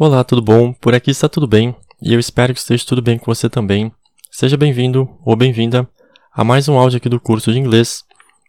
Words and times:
Olá, 0.00 0.22
tudo 0.22 0.40
bom? 0.40 0.72
Por 0.72 0.94
aqui 0.94 1.10
está 1.10 1.28
tudo 1.28 1.48
bem 1.48 1.74
e 2.00 2.14
eu 2.14 2.20
espero 2.20 2.54
que 2.54 2.60
esteja 2.60 2.86
tudo 2.86 3.02
bem 3.02 3.18
com 3.18 3.34
você 3.34 3.50
também. 3.50 3.90
Seja 4.30 4.56
bem-vindo 4.56 5.10
ou 5.24 5.34
bem-vinda 5.34 5.88
a 6.32 6.44
mais 6.44 6.68
um 6.68 6.78
áudio 6.78 6.98
aqui 6.98 7.08
do 7.08 7.18
curso 7.18 7.50
de 7.50 7.58
inglês. 7.58 8.04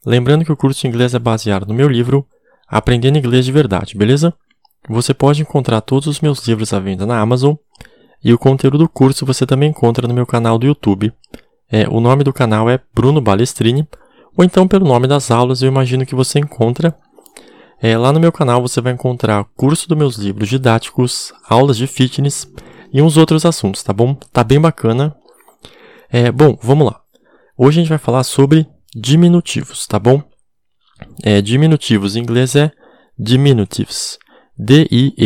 Lembrando 0.05 0.45
que 0.45 0.51
o 0.51 0.55
curso 0.55 0.79
de 0.79 0.87
inglês 0.87 1.15
é 1.15 1.17
baseado 1.17 1.65
no 1.65 1.73
meu 1.73 1.89
livro 1.89 2.23
Aprendendo 2.67 3.17
Inglês 3.17 3.45
de 3.45 3.51
Verdade, 3.51 3.97
beleza? 3.97 4.31
Você 4.87 5.11
pode 5.11 5.41
encontrar 5.41 5.81
todos 5.81 6.05
os 6.05 6.21
meus 6.21 6.47
livros 6.47 6.71
à 6.71 6.79
venda 6.79 7.03
na 7.03 7.19
Amazon 7.19 7.55
e 8.23 8.31
o 8.31 8.37
conteúdo 8.37 8.77
do 8.77 8.87
curso 8.87 9.25
você 9.25 9.43
também 9.43 9.71
encontra 9.71 10.07
no 10.07 10.13
meu 10.13 10.27
canal 10.27 10.59
do 10.59 10.67
YouTube. 10.67 11.11
É, 11.67 11.89
o 11.89 11.99
nome 11.99 12.23
do 12.23 12.31
canal 12.31 12.69
é 12.69 12.79
Bruno 12.93 13.19
Balestrini, 13.19 13.87
ou 14.37 14.45
então 14.45 14.67
pelo 14.67 14.87
nome 14.87 15.07
das 15.07 15.31
aulas 15.31 15.63
eu 15.63 15.67
imagino 15.67 16.05
que 16.05 16.13
você 16.13 16.37
encontra 16.37 16.95
é, 17.81 17.97
lá 17.97 18.11
no 18.11 18.19
meu 18.19 18.31
canal 18.31 18.61
você 18.61 18.81
vai 18.81 18.91
encontrar 18.91 19.45
curso 19.55 19.87
dos 19.87 19.97
meus 19.97 20.17
livros 20.17 20.49
didáticos, 20.49 21.31
aulas 21.47 21.77
de 21.77 21.87
fitness 21.87 22.45
e 22.91 23.01
uns 23.01 23.15
outros 23.15 23.45
assuntos, 23.45 23.81
tá 23.81 23.93
bom? 23.93 24.15
Tá 24.33 24.43
bem 24.43 24.59
bacana. 24.59 25.15
É, 26.09 26.29
bom, 26.31 26.57
vamos 26.61 26.87
lá. 26.87 26.99
Hoje 27.57 27.79
a 27.79 27.81
gente 27.81 27.89
vai 27.89 27.97
falar 27.97 28.23
sobre 28.23 28.67
diminutivos, 28.93 29.87
tá 29.87 29.97
bom? 29.97 30.21
É, 31.23 31.41
diminutivos 31.41 32.17
em 32.17 32.19
inglês 32.19 32.53
é 32.55 32.71
diminutives. 33.17 34.19
D-I-M-I-N-U-T-I-V-E-S. 34.57 35.23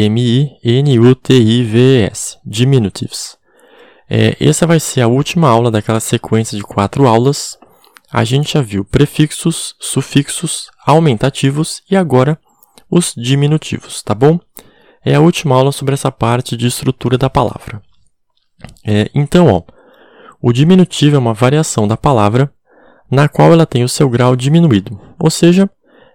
Diminutives. 2.45 3.36
É, 4.08 4.38
essa 4.39 4.67
vai 4.67 4.80
ser 4.80 5.02
a 5.02 5.08
última 5.08 5.49
aula 5.49 5.72
daquela 5.72 5.99
sequência 5.99 6.55
de 6.55 6.64
quatro 6.64 7.08
aulas 7.08 7.58
a 8.14 8.23
gente 8.23 8.53
já 8.53 8.61
viu 8.61 8.86
prefixos, 8.86 9.73
sufixos, 9.80 10.70
aumentativos 10.86 11.81
e 11.89 11.95
agora 11.95 12.39
os 12.94 13.13
diminutivos, 13.17 14.03
tá 14.03 14.13
bom? 14.13 14.39
É 15.03 15.16
a 15.16 15.19
última 15.19 15.55
aula 15.55 15.72
sobre 15.72 15.95
essa 15.95 16.11
parte 16.11 16.55
de 16.55 16.67
estrutura 16.67 17.17
da 17.17 17.30
palavra. 17.30 17.81
É, 18.86 19.09
então, 19.16 19.47
ó, 19.47 19.63
o 20.41 20.53
diminutivo 20.53 21.16
é 21.16 21.19
uma 21.19 21.33
variação 21.33 21.88
da 21.88 21.97
palavra 21.97 22.53
na 23.09 23.27
qual 23.27 23.52
ela 23.52 23.66
tem 23.66 23.83
o 23.83 23.89
seu 23.89 24.09
grau 24.09 24.36
diminuído, 24.36 24.99
ou 25.19 25.30
seja, 25.30 25.69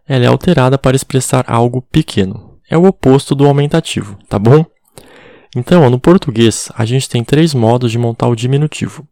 ela 0.07 0.25
é 0.25 0.29
alterada 0.29 0.79
para 0.79 0.97
expressar 0.97 1.45
algo 1.49 1.83
pequeno. 1.83 2.59
É 2.71 2.79
o 2.79 2.87
oposto 2.87 3.35
do 3.35 3.47
aumentativo, 3.47 4.17
tá 4.29 4.39
bom? 4.39 4.65
Então, 5.57 5.83
ó, 5.83 5.91
no 5.91 5.99
português, 5.99 6.71
a 6.75 6.85
gente 6.85 7.09
tem 7.09 7.25
três 7.25 7.55
modos 7.55 7.91
de 7.91 7.99
montar 7.99 8.29
o 8.29 8.37
diminutivo. 8.37 9.07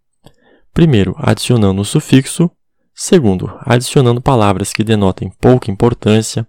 Primeiro, 0.72 1.14
adicionando 1.19 1.81
o 1.81 1.84
sufixo, 1.84 2.50
Segundo, 2.98 3.55
adicionando 3.61 4.22
palavras 4.22 4.72
que 4.72 4.83
denotem 4.83 5.31
pouca 5.39 5.70
importância 5.70 6.48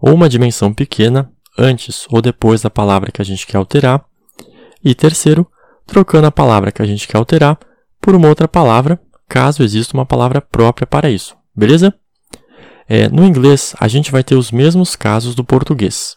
ou 0.00 0.14
uma 0.14 0.28
dimensão 0.28 0.72
pequena 0.72 1.30
antes 1.56 2.06
ou 2.10 2.22
depois 2.22 2.62
da 2.62 2.70
palavra 2.70 3.10
que 3.10 3.20
a 3.20 3.24
gente 3.24 3.46
quer 3.46 3.56
alterar. 3.56 4.04
E 4.84 4.94
terceiro, 4.94 5.46
trocando 5.86 6.26
a 6.26 6.32
palavra 6.32 6.70
que 6.70 6.82
a 6.82 6.86
gente 6.86 7.08
quer 7.08 7.16
alterar 7.16 7.58
por 8.00 8.14
uma 8.14 8.28
outra 8.28 8.46
palavra, 8.46 9.00
caso 9.28 9.62
exista 9.62 9.96
uma 9.96 10.06
palavra 10.06 10.40
própria 10.40 10.86
para 10.86 11.10
isso. 11.10 11.36
Beleza? 11.54 11.92
É, 12.88 13.08
no 13.08 13.24
inglês, 13.24 13.74
a 13.78 13.88
gente 13.88 14.10
vai 14.10 14.22
ter 14.22 14.34
os 14.34 14.50
mesmos 14.50 14.96
casos 14.96 15.34
do 15.34 15.44
português. 15.44 16.16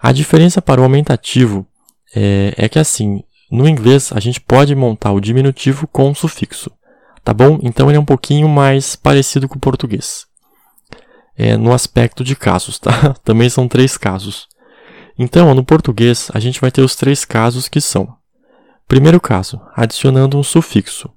A 0.00 0.12
diferença 0.12 0.62
para 0.62 0.80
o 0.80 0.84
aumentativo 0.84 1.66
é, 2.14 2.54
é 2.56 2.68
que, 2.68 2.78
assim, 2.78 3.24
no 3.50 3.66
inglês, 3.66 4.12
a 4.12 4.20
gente 4.20 4.40
pode 4.40 4.74
montar 4.74 5.12
o 5.12 5.20
diminutivo 5.20 5.88
com 5.88 6.10
um 6.10 6.14
sufixo 6.14 6.70
tá 7.26 7.34
bom? 7.34 7.58
Então 7.60 7.90
ele 7.90 7.96
é 7.96 8.00
um 8.00 8.04
pouquinho 8.04 8.48
mais 8.48 8.94
parecido 8.94 9.48
com 9.48 9.56
o 9.56 9.60
português. 9.60 10.26
É, 11.36 11.56
no 11.56 11.72
aspecto 11.72 12.24
de 12.24 12.34
casos, 12.34 12.78
tá? 12.78 13.14
Também 13.24 13.48
são 13.48 13.68
três 13.68 13.96
casos. 13.96 14.48
Então, 15.18 15.54
no 15.54 15.64
português, 15.64 16.30
a 16.32 16.40
gente 16.40 16.60
vai 16.60 16.70
ter 16.70 16.82
os 16.82 16.96
três 16.96 17.24
casos 17.24 17.68
que 17.68 17.80
são. 17.80 18.16
Primeiro 18.86 19.20
caso, 19.20 19.60
adicionando 19.74 20.38
um 20.38 20.42
sufixo. 20.42 21.10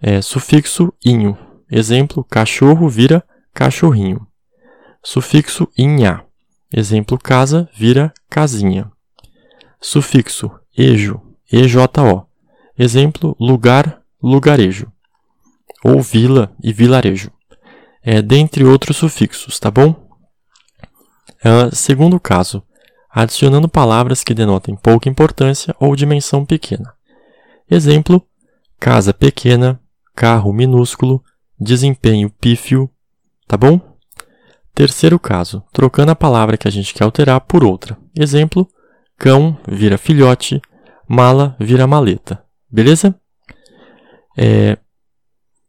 É, 0.00 0.20
sufixo 0.20 0.92
inho. 1.04 1.36
Exemplo, 1.70 2.24
cachorro 2.24 2.88
vira 2.88 3.24
cachorrinho. 3.52 4.26
Sufixo 5.02 5.68
inha. 5.76 6.24
Exemplo, 6.72 7.18
casa 7.18 7.68
vira 7.74 8.12
casinha. 8.28 8.90
Sufixo 9.80 10.50
ejo. 10.76 11.20
EJO. 11.52 12.26
Exemplo, 12.76 13.36
lugar, 13.38 14.00
lugarejo 14.22 14.90
ou 15.84 16.00
vila 16.00 16.50
e 16.62 16.72
vilarejo, 16.72 17.30
é, 18.04 18.20
dentre 18.20 18.64
outros 18.64 18.98
sufixos, 18.98 19.58
tá 19.58 19.70
bom? 19.70 20.08
É, 21.42 21.74
segundo 21.74 22.20
caso, 22.20 22.62
adicionando 23.10 23.68
palavras 23.68 24.22
que 24.22 24.34
denotem 24.34 24.76
pouca 24.76 25.08
importância 25.08 25.74
ou 25.80 25.96
dimensão 25.96 26.44
pequena. 26.44 26.92
Exemplo: 27.70 28.22
casa 28.78 29.14
pequena, 29.14 29.80
carro 30.14 30.52
minúsculo, 30.52 31.22
desempenho 31.58 32.28
pífio, 32.28 32.90
tá 33.48 33.56
bom? 33.56 33.80
Terceiro 34.74 35.18
caso, 35.18 35.62
trocando 35.72 36.12
a 36.12 36.16
palavra 36.16 36.56
que 36.56 36.68
a 36.68 36.70
gente 36.70 36.92
quer 36.92 37.04
alterar 37.04 37.40
por 37.40 37.64
outra. 37.64 37.96
Exemplo: 38.18 38.68
cão 39.16 39.58
vira 39.66 39.96
filhote, 39.96 40.60
mala 41.08 41.56
vira 41.58 41.86
maleta. 41.86 42.44
Beleza? 42.70 43.14
É, 44.36 44.76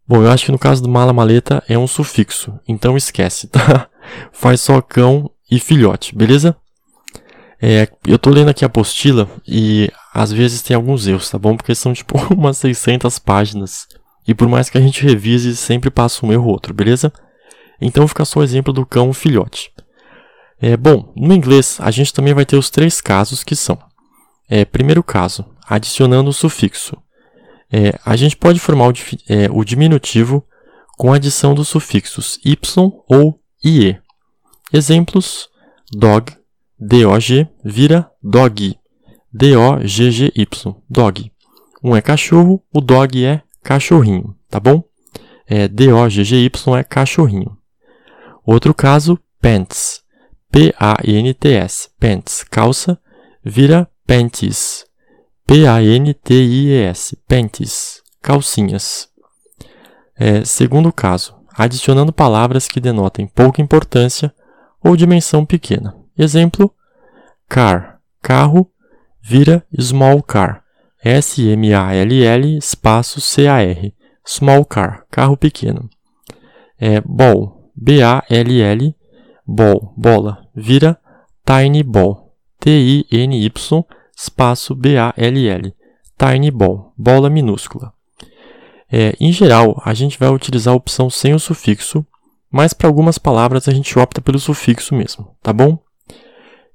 Bom, 0.08 0.22
eu 0.22 0.32
acho 0.32 0.46
que 0.46 0.52
no 0.52 0.60
caso 0.60 0.84
do 0.84 0.90
mala-maleta 0.90 1.64
é 1.68 1.78
um 1.78 1.88
sufixo, 1.88 2.60
então 2.68 2.96
esquece, 2.96 3.48
tá? 3.50 3.90
Faz 4.32 4.62
só 4.62 4.80
cão 4.80 5.32
e 5.50 5.60
filhote, 5.60 6.16
beleza? 6.16 6.56
É, 7.60 7.88
eu 8.06 8.20
tô 8.20 8.30
lendo 8.30 8.50
aqui 8.50 8.64
a 8.64 8.68
apostila 8.68 9.28
e 9.48 9.92
às 10.14 10.32
vezes 10.32 10.62
tem 10.62 10.76
alguns 10.76 11.08
erros, 11.08 11.30
tá 11.30 11.40
bom? 11.40 11.58
Porque 11.58 11.74
são 11.74 11.94
tipo 11.94 12.16
umas 12.32 12.58
600 12.58 13.18
páginas. 13.18 13.88
E 14.28 14.34
por 14.34 14.48
mais 14.48 14.70
que 14.70 14.78
a 14.78 14.82
gente 14.82 15.04
revise, 15.04 15.56
sempre 15.56 15.90
passa 15.90 16.26
um 16.26 16.32
erro 16.32 16.46
ou 16.46 16.52
outro, 16.52 16.74
beleza? 16.74 17.12
Então 17.82 18.08
fica 18.08 18.26
só 18.26 18.40
o 18.40 18.44
exemplo 18.44 18.72
do 18.72 18.86
cão 18.86 19.12
filhote. 19.14 19.72
É, 20.62 20.78
bom, 20.78 21.12
no 21.16 21.34
inglês 21.34 21.78
a 21.80 21.90
gente 21.90 22.14
também 22.14 22.34
vai 22.34 22.46
ter 22.46 22.58
os 22.58 22.70
três 22.70 23.02
casos 23.02 23.44
que 23.44 23.56
são. 23.56 23.78
É, 24.48 24.64
primeiro 24.64 25.04
caso, 25.04 25.46
adicionando 25.68 26.30
o 26.30 26.34
sufixo. 26.34 26.96
É, 27.72 28.00
a 28.06 28.16
gente 28.16 28.38
pode 28.38 28.60
formar 28.60 28.90
o, 28.90 28.94
é, 29.28 29.50
o 29.52 29.64
diminutivo 29.64 30.46
com 30.98 31.12
a 31.12 31.18
adição 31.18 31.54
dos 31.54 31.68
sufixos 31.68 32.40
y 32.44 32.58
ou 33.08 33.40
ie. 33.64 34.00
Exemplos: 34.72 35.50
dog, 35.92 36.34
dog, 36.80 37.48
vira 37.64 38.10
dog, 38.22 38.78
d-o-g-g-y, 39.34 40.48
dog. 40.90 41.32
Um 41.84 41.96
é 41.96 42.02
cachorro, 42.02 42.64
o 42.74 42.82
dog 42.82 43.24
é 43.24 43.42
cachorrinho, 43.64 44.36
tá 44.50 44.60
bom? 44.60 44.84
É, 45.48 45.68
d-o-g-g-y 45.68 46.50
é 46.78 46.84
cachorrinho. 46.84 47.58
Outro 48.46 48.74
caso, 48.74 49.20
pants, 49.42 50.02
p-a-n-t-s, 50.52 51.90
pants, 52.00 52.44
calça, 52.44 53.00
vira 53.44 53.90
panties, 54.08 54.86
P-A-N-T-I-E-S, 55.48 57.18
panties, 57.28 58.02
calcinhas. 58.22 59.08
É, 60.18 60.44
segundo 60.44 60.92
caso, 60.92 61.36
adicionando 61.56 62.12
palavras 62.12 62.68
que 62.68 62.80
denotem 62.80 63.28
pouca 63.28 63.62
importância 63.62 64.34
ou 64.84 64.98
dimensão 64.98 65.46
pequena. 65.46 65.96
Exemplo: 66.18 66.74
car, 67.48 68.00
carro, 68.22 68.72
vira 69.22 69.64
small 69.80 70.24
car. 70.24 70.64
S-M-A-L-L 71.04 72.58
espaço 72.58 73.22
C-A-R. 73.22 73.94
Small 74.26 74.66
car, 74.66 75.06
carro 75.12 75.38
pequeno. 75.38 75.88
É, 76.80 77.00
ball, 77.02 77.70
B-A-L-L, 77.76 78.96
ball, 79.46 79.94
bola, 79.96 80.48
vira 80.56 81.00
tiny 81.46 81.84
ball. 81.84 82.34
T-I-N-Y 82.60 83.52
espaço 84.16 84.74
B-A-L-L, 84.74 85.76
tiny 86.18 86.52
ball, 86.52 86.94
bola 86.98 87.30
minúscula. 87.30 87.94
É, 88.92 89.14
em 89.20 89.32
geral, 89.32 89.82
a 89.84 89.94
gente 89.94 90.18
vai 90.18 90.30
utilizar 90.30 90.74
a 90.74 90.78
opção 90.78 91.10
sem 91.10 91.34
o 91.34 91.40
sufixo, 91.40 92.06
mas 92.52 92.74
para 92.74 92.88
algumas 92.88 93.18
palavras 93.18 93.68
a 93.68 93.74
gente 93.74 93.98
opta 94.00 94.22
pelo 94.22 94.40
sufixo 94.40 94.96
mesmo, 94.96 95.36
tá 95.42 95.52
bom? 95.52 95.78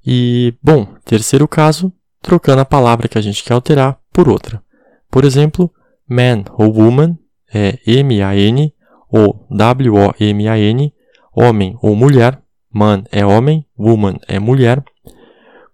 E, 0.05 0.53
bom, 0.61 0.85
terceiro 1.05 1.47
caso, 1.47 1.91
trocando 2.21 2.61
a 2.61 2.65
palavra 2.65 3.07
que 3.07 3.17
a 3.17 3.21
gente 3.21 3.43
quer 3.43 3.53
alterar 3.53 3.99
por 4.13 4.29
outra. 4.29 4.61
Por 5.09 5.25
exemplo, 5.25 5.71
man 6.07 6.43
ou 6.53 6.73
woman 6.73 7.17
é 7.53 7.79
M-A-N 7.85 8.73
ou 9.09 9.45
W-O-M-A-N, 9.49 10.93
homem 11.35 11.77
ou 11.81 11.95
mulher, 11.95 12.41
man 12.71 13.03
é 13.11 13.25
homem, 13.25 13.65
woman 13.77 14.17
é 14.27 14.39
mulher, 14.39 14.83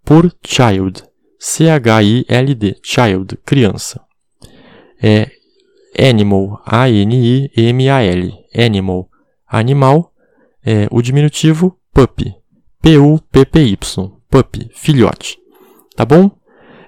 por 0.04 0.34
child, 0.46 1.04
C-H-I-L-D, 1.40 2.78
child, 2.84 3.38
criança. 3.46 4.02
É 5.02 5.30
animal, 5.98 6.62
A-N-I-M-A-L, 6.66 8.34
animal, 8.56 9.10
animal. 9.48 10.12
É, 10.66 10.88
o 10.92 11.02
diminutivo, 11.02 11.78
puppy, 11.94 12.36
P-U-P-P-Y, 12.82 14.12
puppy, 14.30 14.70
filhote. 14.74 15.38
Tá 15.96 16.06
bom? 16.06 16.30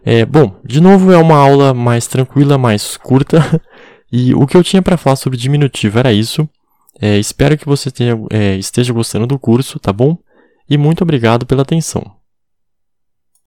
É, 0.04 0.26
bom, 0.26 0.60
de 0.66 0.82
novo 0.82 1.12
é 1.12 1.18
uma 1.18 1.38
aula 1.38 1.74
mais 1.74 2.08
tranquila, 2.08 2.58
mais 2.58 2.98
curta. 2.98 3.40
E 4.12 4.34
o 4.34 4.48
que 4.48 4.58
eu 4.58 4.64
tinha 4.64 4.82
para 4.82 4.98
falar 4.98 5.16
sobre 5.16 5.38
diminutivo 5.38 6.00
era 6.00 6.12
isso. 6.12 6.50
É, 7.00 7.20
espero 7.20 7.56
que 7.56 7.66
você 7.68 7.92
tenha, 7.92 8.20
é, 8.32 8.56
esteja 8.56 8.92
gostando 8.92 9.28
do 9.28 9.38
curso, 9.38 9.80
tá 9.80 9.94
bom? 9.94 10.18
E 10.68 10.80
muito 10.80 11.04
obrigado 11.04 11.46
pela 11.46 11.62
atenção. 11.62 12.19